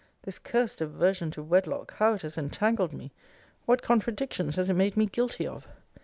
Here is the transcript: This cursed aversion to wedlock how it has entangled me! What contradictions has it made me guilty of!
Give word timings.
This 0.23 0.39
cursed 0.39 0.81
aversion 0.81 1.29
to 1.29 1.43
wedlock 1.43 1.93
how 1.97 2.15
it 2.15 2.23
has 2.23 2.35
entangled 2.35 2.91
me! 2.91 3.11
What 3.67 3.83
contradictions 3.83 4.55
has 4.55 4.67
it 4.67 4.73
made 4.75 4.97
me 4.97 5.05
guilty 5.05 5.45
of! 5.45 5.67